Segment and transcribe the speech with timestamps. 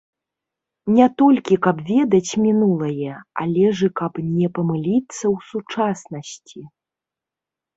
[0.99, 3.11] Не толькі каб ведаць мінулае,
[3.43, 6.59] але ж і каб не памыліцца ў сучаснасці.